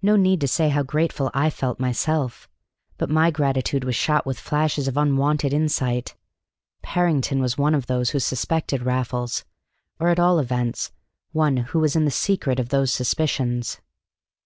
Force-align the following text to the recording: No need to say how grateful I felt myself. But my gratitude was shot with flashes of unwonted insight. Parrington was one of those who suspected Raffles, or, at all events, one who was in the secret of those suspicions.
No 0.00 0.16
need 0.16 0.40
to 0.40 0.48
say 0.48 0.70
how 0.70 0.82
grateful 0.82 1.30
I 1.34 1.50
felt 1.50 1.78
myself. 1.78 2.48
But 2.96 3.10
my 3.10 3.30
gratitude 3.30 3.84
was 3.84 3.94
shot 3.94 4.24
with 4.24 4.40
flashes 4.40 4.88
of 4.88 4.96
unwonted 4.96 5.52
insight. 5.52 6.14
Parrington 6.80 7.40
was 7.42 7.58
one 7.58 7.74
of 7.74 7.86
those 7.86 8.08
who 8.08 8.20
suspected 8.20 8.80
Raffles, 8.86 9.44
or, 9.98 10.08
at 10.08 10.18
all 10.18 10.38
events, 10.38 10.92
one 11.32 11.58
who 11.58 11.78
was 11.78 11.94
in 11.94 12.06
the 12.06 12.10
secret 12.10 12.58
of 12.58 12.70
those 12.70 12.90
suspicions. 12.90 13.82